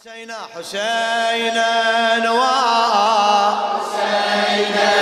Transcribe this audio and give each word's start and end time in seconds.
حسينا 0.00 0.34
حسينا 0.56 1.68
نوار 2.24 3.54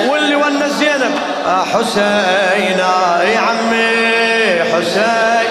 واللي 0.08 0.36
ونس 0.36 0.72
زينب. 0.72 1.14
آه 1.46 1.64
حسينا 1.64 3.22
يا 3.22 3.38
عمي 3.38 4.62
حسين 4.72 5.50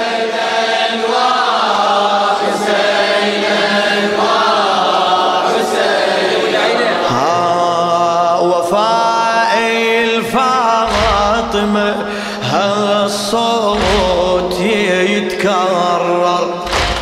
ها 7.10 8.40
وفاء 8.40 9.58
الفاطمة 10.04 11.96
هالصوت 12.44 14.54
يتكرر. 14.60 15.73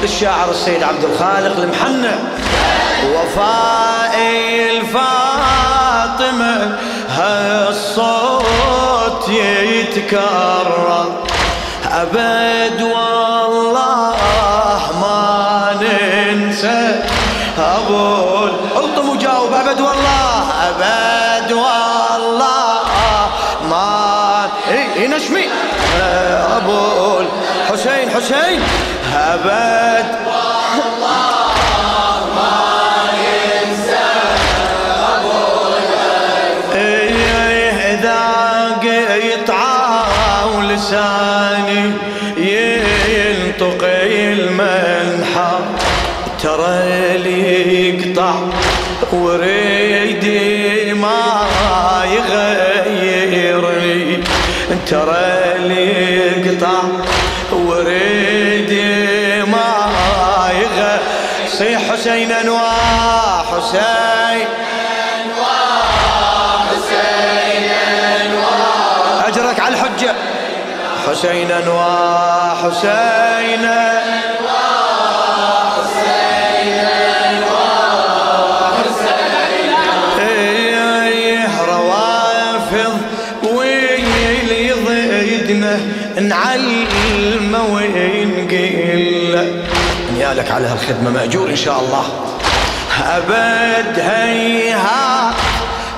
الشاعر 0.03 0.51
السيد 0.51 0.83
عبد 0.83 1.03
الخالق 1.03 1.57
المحنى 1.57 2.15
وفاء 3.15 4.15
الفاطمة 4.77 6.77
هالصوت 7.09 8.41
يتكرر. 9.29 11.05
أبد 11.91 12.81
والله 12.81 14.15
ما 15.01 15.75
ننسى. 15.81 16.95
أبو 17.59 18.45
الطم 18.75 19.09
وجاوب 19.09 19.53
أبد 19.53 19.81
والله 19.81 20.43
أبد 20.69 21.51
والله 21.51 22.79
ما 23.69 24.49
إيه 24.71 25.07
نشمي. 25.07 25.45
أبو 26.57 27.19
الحسين 27.19 28.09
حسين. 28.09 28.61
أبد. 29.33 30.21
ولساني 40.57 41.91
ينطق 42.37 43.81
المنحى 43.83 45.53
ترى 46.43 47.17
لي 47.17 47.89
يقطع 47.89 48.35
وريدي 49.13 50.93
ما 50.93 51.21
يغيرني. 52.91 54.01
ترى 54.87 55.40
صيح 62.11 62.19
حسين 62.19 62.31
انواع 62.31 63.43
حسين 66.71 68.31
أجرك 69.27 69.59
على 69.59 69.77
حسينا 71.07 71.59
وحسينا 71.69 73.21
على 90.61 90.69
هالخدمه 90.69 91.09
مأجور 91.09 91.49
إن 91.49 91.55
شاء 91.55 91.79
الله. 91.79 92.03
أبد 93.03 93.99
هيها 93.99 95.33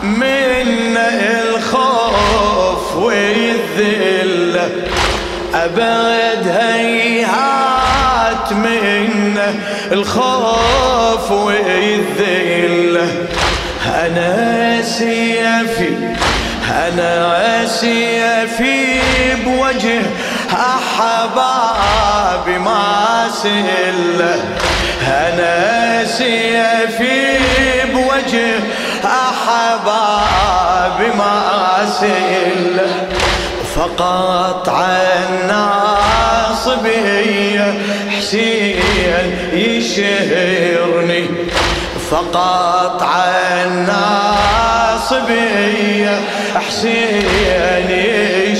من 0.03 0.97
الخوف 1.47 2.95
والذله 2.95 4.69
أبد 5.53 6.47
هيهات 6.47 8.53
منه 8.53 9.55
الخوف 9.91 11.31
والذلة 11.31 13.07
أنا 13.85 14.81
سيفي 14.81 16.15
أنا 16.71 17.67
سيفي 17.67 18.99
بوجه 19.45 20.01
أحبابي 20.53 22.57
ما 22.57 23.27
سله 23.43 24.35
أنا 25.07 26.05
سيفي 26.05 27.37
بوجه 27.93 28.59
أحبابي 29.05 31.07
ما 31.17 31.41
سله 31.99 32.91
فقط 33.75 34.69
عالناصبية 34.69 35.73
حسين 38.17 38.79
يشهرني. 39.53 41.25
فقط 42.11 43.01
عالناصبية 44.83 46.21
حسين 46.67 47.89
يش 47.89 48.59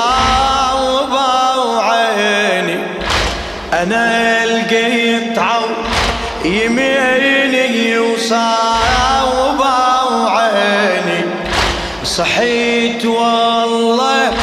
أنا 3.73 4.43
القطعة 4.43 5.63
يميني 6.45 7.99
وصاوبة 7.99 9.75
وعيني. 10.11 11.25
صحيت 12.03 13.05
والله 13.05 14.33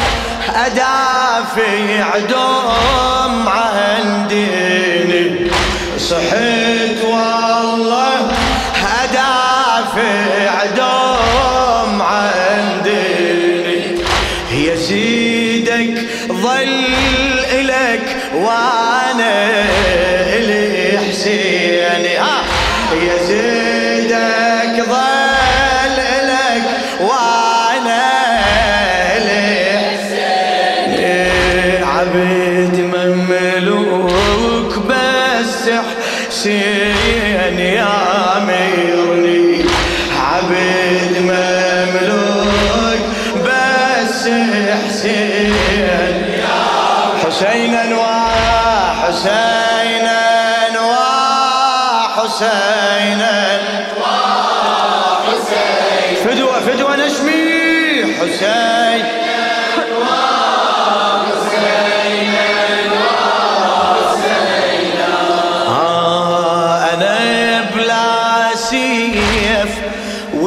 أدافع 0.55 2.17
دوم 2.29 3.47
عن 3.47 4.27
ديني. 4.29 5.51
صحيت 5.97 7.03
والله 7.03 8.31
أدافع 9.03 10.65
دوم 10.77 12.01
عن 12.01 12.81
ديني. 12.83 14.01
يزيدك 14.51 16.07
ظل 16.27 17.39
الك 17.51 18.17
وأنا 18.33 18.78
عبد 32.09 32.77
مملوك 32.93 34.73
بس 34.89 35.69
حسين 36.29 37.59
يا 37.59 37.93
أميرني. 38.37 39.65
عبد 40.19 41.13
مملوك 41.21 43.01
بس 43.45 44.21
حسين 44.85 46.23
حسينا 47.25 47.83
وحسينا 47.97 49.39
وحسينا 52.17 53.35
فدوة 56.25 56.59
فدوة 56.59 56.95
نشمي 56.95 57.43
حسين 58.19 59.05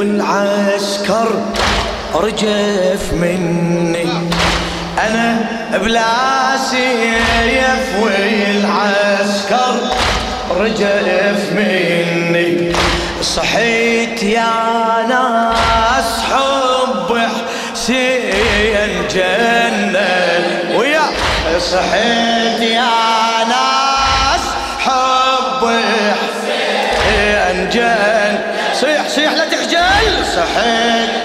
والعسكر 0.03 1.29
رجف 2.15 3.13
مني. 3.13 4.09
أنا 4.99 5.45
بلا 5.73 6.57
سيف 6.71 7.87
والعسكر 8.03 9.75
رجف 10.51 11.53
مني. 11.53 12.73
صحيت 13.23 14.23
يا 14.23 15.07
ناس 15.09 16.11
حب 16.31 17.19
حسين 17.73 19.07
جنة. 19.15 20.79
ويا 20.79 21.07
صحيت 21.59 22.61
يا 22.61 22.91
ناس 23.49 24.45
حب 24.79 25.63
حسين 26.21 27.69
جن 27.73 28.39
صيح 28.81 29.09
صيح 29.09 29.33
صحيت 30.55 31.23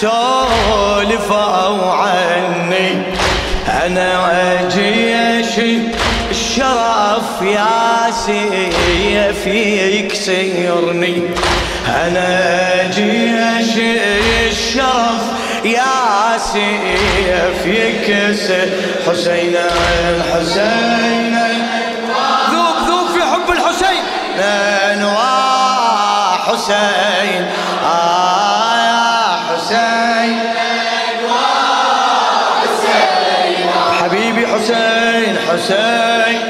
سولفوا 0.00 1.92
عني 1.92 3.02
أنا 3.68 4.68
جيش 4.74 5.58
الشرف 6.30 7.42
يا 7.42 8.10
سيف. 8.10 9.46
يكسرني 9.46 11.22
أنا 11.88 12.90
جيش 12.90 13.72
الشرف 14.48 15.24
يا 15.64 16.38
سيف 16.38 17.66
يكسر 17.66 18.68
حسين 19.06 19.56
الحسين 20.10 21.38
ذوق 22.50 22.78
ذوق 22.88 23.08
في 23.12 23.22
حب 23.22 23.50
الحسين. 23.50 24.02
نوى 25.00 26.38
حسين 26.46 27.46
آه 27.84 28.74
يا 28.76 29.38
حسين. 29.48 30.38
حبيبي 34.00 34.46
حسين 34.46 35.38
حسين. 35.48 36.43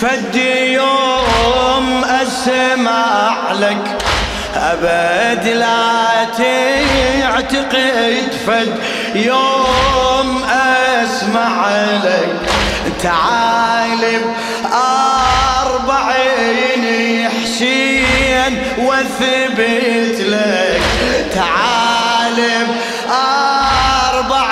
فد 0.00 0.36
يوم 0.36 2.04
أسمع 2.04 3.52
لك. 3.52 3.98
أبد 4.56 5.48
لا 5.48 6.24
تعتقد. 6.38 8.32
فد 8.46 8.78
يوم 9.14 10.44
أسمع 10.44 11.70
لك. 12.04 12.50
تعال 13.02 14.20
بأربعين 15.62 16.84
حسين 17.30 18.62
وأثبت 18.78 20.20
لك. 20.20 20.80
تعال 21.34 22.66
بأربعين 23.08 24.48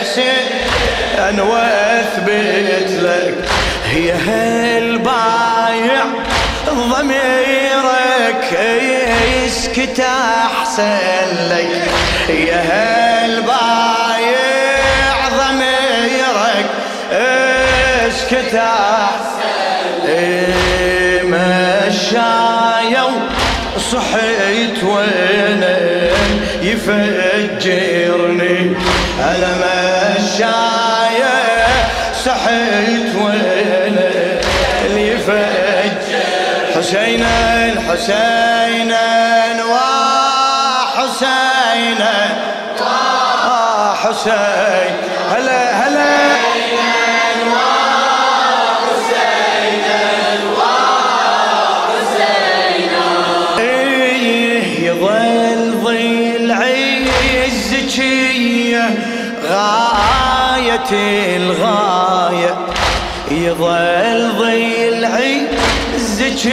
حسين 0.00 1.40
وأثبت 1.40 2.90
لك. 2.90 3.48
هي 3.92 4.12
هالبايع 4.12 6.04
ضميرك 6.68 8.46
يسكت 9.44 10.00
أحسن 10.00 11.26
لك. 11.50 11.90
يا 12.28 12.60
هالبايع 13.24 13.58
ضميرك 15.38 16.68
اسكت 17.12 18.54
أحسن. 18.54 20.08
إيه 20.08 21.22
مشايا 21.22 23.04
صحيت 23.92 24.78
وين 24.84 25.64
يفجرني. 26.62 28.58
أنا 29.20 29.50
مشايا 29.58 31.36
صحيت 32.24 33.10
وين 33.14 33.81
يفجر 35.22 35.90
حسينا 36.76 37.34
حسينا 37.88 39.64
وحسينا 40.94 42.14
حسين 43.94 44.92
هلا 45.30 45.88
هلا 45.88 46.12
إيه 53.58 54.92
غاية 59.50 60.92
الغاية. 61.36 61.91
يظل 63.52 64.32
ظل 64.38 65.04
عزك 65.04 66.52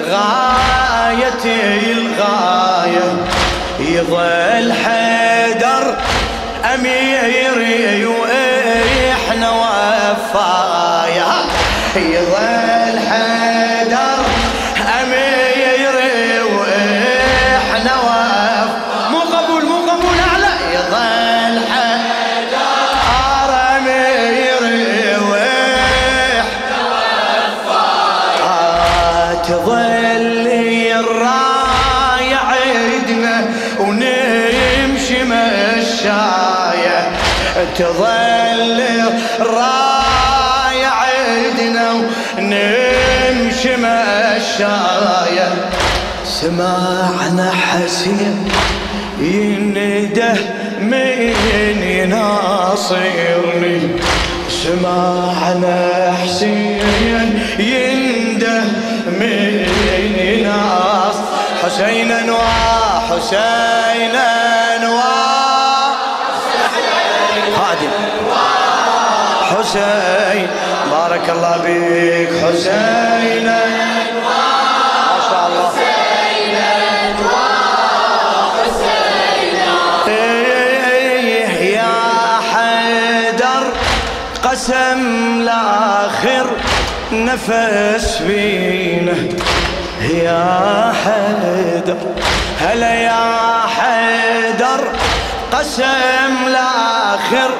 غاية 0.00 1.44
الغاية. 1.92 3.08
يظل 3.80 4.72
حيدر 4.72 5.96
أميري 6.74 8.06
وإحنا 8.06 9.50
وفايا 9.50 11.34
يظل 11.96 12.87
تظل 37.78 38.80
الراية 39.40 40.86
عيدنا 40.86 41.92
ونمشي 41.92 43.76
مشاية 43.76 45.50
سمعنا 46.24 47.52
حسين 47.52 48.48
ينده 49.20 50.34
من 50.80 51.34
يناصرني. 51.82 53.80
سمعنا 54.48 56.14
حسين 56.22 57.42
ينده 57.58 58.62
من 59.06 59.66
يناصر 60.18 61.22
حسينا 61.62 62.20
وحسينا 62.32 63.78
خادم 64.78 65.27
حسين. 69.68 70.48
بارك 70.90 71.30
الله 71.30 71.56
بك 71.56 72.32
الله 72.32 73.28
إيه 80.08 81.76
يا 81.76 82.40
حيدر 82.52 83.64
قسم 84.44 85.42
لآخر 85.42 86.46
نفس 87.12 88.16
فينا. 88.16 89.16
يا 90.00 90.92
حيدر 91.04 91.96
هلا 92.60 92.94
يا 92.94 93.60
حيدر 93.76 94.80
قسم 95.52 96.48
لآخر 96.48 97.50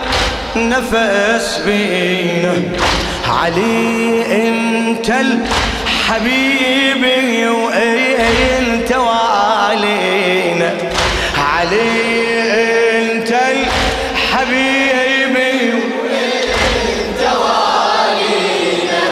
نفس 0.58 1.60
بينا 1.66 2.54
علي 3.28 4.22
انت 4.48 5.10
الحبيب 5.10 7.02
وانت 7.48 8.92
والينا 8.92 10.74
علي 11.38 11.82
انت 13.02 13.30
الحبيب 13.52 15.36
وانت 16.02 17.22
والينا 17.42 19.04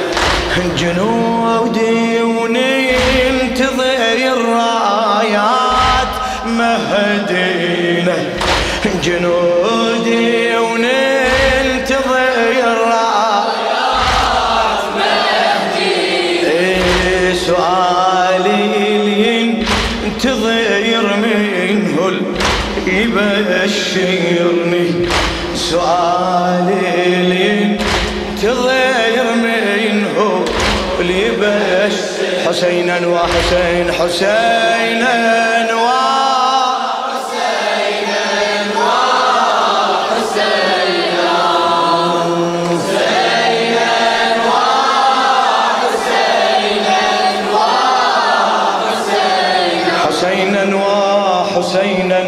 جنودي 0.76 2.22
وننتظر 2.22 4.16
الرايات 4.18 6.12
مهدينا. 6.46 8.16
جنودي 9.04 9.55
يرميه 20.76 21.56
يبشرني 23.66 24.88
سؤالي 25.54 27.04
اللي 27.06 27.78
تغير 28.42 29.25
منه 29.35 30.45
اللي 31.00 31.26
يبشر 31.26 32.47
حسينا 32.47 33.06
وحسين 33.06 33.92
حسينا 33.92 35.14
وحسين. 35.73 36.15
وحسينا 51.76 52.25